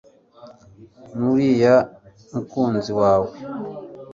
nuriya 1.17 1.75
mukunzi 2.31 2.91
wawe 2.99 3.29